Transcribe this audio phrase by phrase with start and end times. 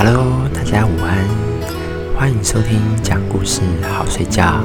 [0.00, 1.28] 哈喽，大家午安，
[2.16, 3.60] 欢迎收听讲故事
[3.92, 4.64] 好睡觉，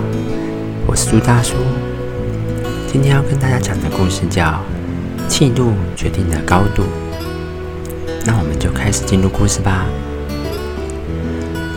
[0.88, 1.56] 我是朱大叔。
[2.88, 4.46] 今天要跟大家讲的故事叫
[5.28, 6.84] 《气度决定了高度》。
[8.26, 9.86] 那我们就开始进入故事吧。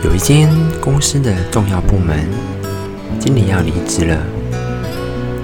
[0.05, 0.49] 有一间
[0.79, 2.29] 公司的重要部门，
[3.19, 4.23] 经理要离职了，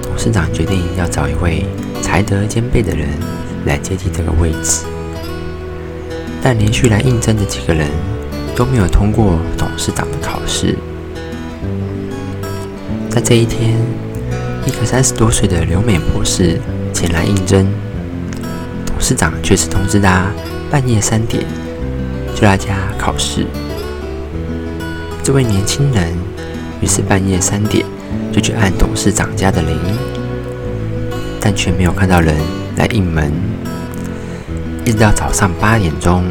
[0.00, 1.66] 董事长决定要找一位
[2.00, 3.10] 才德兼备的人
[3.66, 4.86] 来接替这个位置。
[6.42, 7.90] 但连续来应征的几个人。
[8.56, 10.74] 都没有通过董事长的考试。
[13.10, 13.76] 在这一天，
[14.66, 16.58] 一个三十多岁的留美博士
[16.92, 17.66] 前来应征，
[18.86, 20.26] 董事长却是通知他
[20.70, 21.44] 半夜三点
[22.34, 23.46] 就来家考试。
[25.22, 26.14] 这位年轻人
[26.80, 27.84] 于是半夜三点
[28.32, 29.78] 就去按董事长家的铃，
[31.40, 32.34] 但却没有看到人
[32.76, 33.30] 来应门，
[34.84, 36.24] 一直到早上八点钟，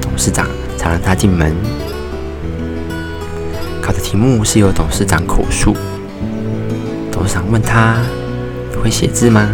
[0.00, 0.46] 董事长。
[0.84, 1.50] 想让他进门。
[3.80, 5.74] 考的题目是由董事长口述。
[7.10, 7.96] 董事长问他
[8.82, 9.48] ：“会写字吗？”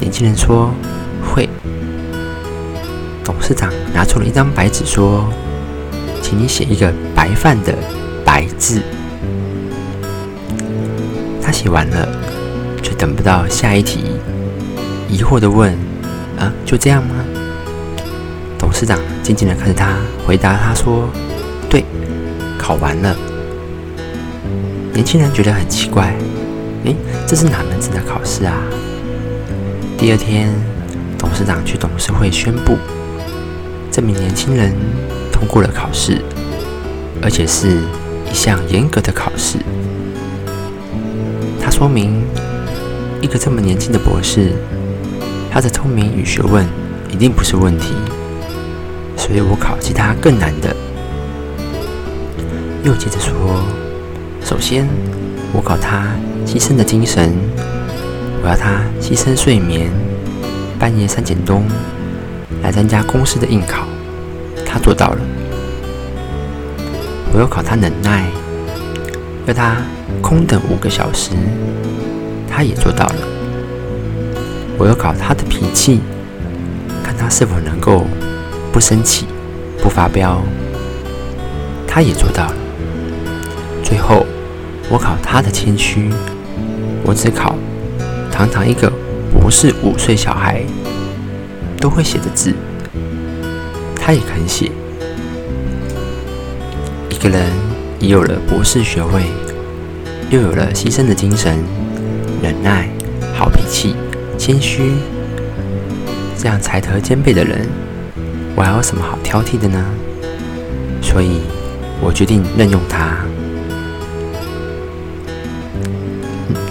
[0.00, 0.70] 年轻人说
[1.22, 1.46] ：“会。”
[3.22, 5.28] 董事长拿出了一张白纸说
[6.22, 7.74] ：“请你写一个白饭的
[8.24, 8.80] ‘白’字。”
[11.42, 12.08] 他写完了，
[12.82, 14.06] 却等不到下一题，
[15.10, 15.76] 疑惑的问
[16.40, 17.14] ：“啊，就这样吗？”
[18.62, 21.08] 董事长静静的看着他，回答他说
[21.68, 21.84] ：“对，
[22.56, 23.16] 考完了。”
[24.94, 26.14] 年轻人觉得很奇怪，
[26.84, 26.94] 诶，
[27.26, 28.54] 这是哪门子的考试啊？
[29.98, 30.54] 第二天，
[31.18, 32.76] 董事长去董事会宣布，
[33.90, 34.72] 这名年轻人
[35.32, 36.22] 通过了考试，
[37.20, 37.80] 而且是
[38.30, 39.58] 一项严格的考试。
[41.60, 42.22] 他说明，
[43.20, 44.52] 一个这么年轻的博士，
[45.50, 46.64] 他的聪明与学问
[47.10, 47.92] 一定不是问题。
[49.32, 50.76] 所以我考其他更难的。
[52.84, 53.32] 又接着说，
[54.44, 54.86] 首先
[55.54, 56.08] 我考他
[56.44, 57.32] 牺牲的精神，
[58.42, 59.90] 我要他牺牲睡眠，
[60.78, 61.64] 半夜三点钟
[62.62, 63.86] 来参加公司的应考，
[64.66, 65.18] 他做到了。
[67.32, 68.26] 我要考他忍耐，
[69.46, 69.76] 要他
[70.20, 71.30] 空等五个小时，
[72.50, 73.16] 他也做到了。
[74.76, 76.02] 我要考他的脾气，
[77.02, 78.04] 看他是否能够。
[78.72, 79.26] 不生气，
[79.82, 80.40] 不发飙，
[81.86, 82.54] 他也做到了。
[83.84, 84.24] 最后，
[84.88, 86.08] 我考他的谦虚，
[87.04, 87.54] 我只考
[88.30, 88.90] 堂堂一个
[89.30, 90.62] 博士五岁小孩
[91.78, 92.54] 都会写的字，
[93.94, 94.72] 他也肯写。
[97.10, 97.52] 一个人
[98.00, 99.24] 已有了博士学位，
[100.30, 101.62] 又有了牺牲的精神、
[102.42, 102.88] 忍耐、
[103.34, 103.94] 好脾气、
[104.38, 104.94] 谦虚，
[106.38, 107.68] 这样才德兼备的人。
[108.62, 109.84] 我还有什么好挑剔的呢？
[111.02, 111.40] 所以，
[112.00, 113.16] 我决定任用他。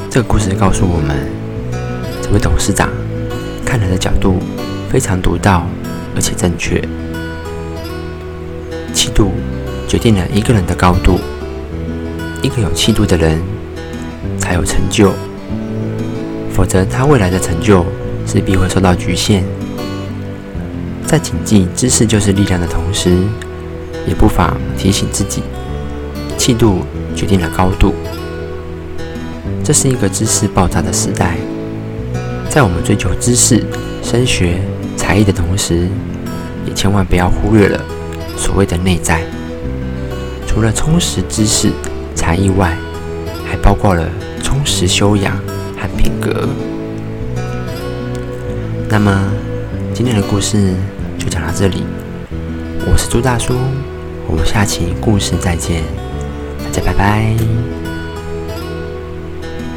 [0.09, 1.17] 这个故事告诉我们，
[2.21, 2.87] 这位董事长
[3.65, 4.39] 看人的角度
[4.89, 5.67] 非常独到，
[6.15, 6.81] 而且正确。
[8.93, 9.33] 气度
[9.85, 11.19] 决定了一个人的高度，
[12.41, 13.37] 一个有气度的人
[14.39, 15.11] 才有成就，
[16.53, 17.85] 否则他未来的成就
[18.25, 19.43] 势必会受到局限。
[21.11, 23.17] 在谨记知识就是力量的同时，
[24.07, 25.43] 也不妨提醒自己：
[26.37, 27.93] 气度决定了高度。
[29.61, 31.35] 这是一个知识爆炸的时代，
[32.49, 33.61] 在我们追求知识、
[34.01, 34.61] 升学、
[34.95, 35.89] 才艺的同时，
[36.65, 37.83] 也千万不要忽略了
[38.37, 39.21] 所谓的内在。
[40.47, 41.73] 除了充实知识、
[42.15, 42.73] 才艺外，
[43.45, 44.07] 还包括了
[44.41, 45.35] 充实修养
[45.77, 46.47] 和品格。
[48.87, 49.29] 那么，
[49.93, 50.73] 今天的故事。
[51.31, 51.85] 讲到这里，
[52.85, 53.53] 我是朱大叔，
[54.27, 55.81] 我们下期故事再见，
[56.61, 57.80] 大家拜拜。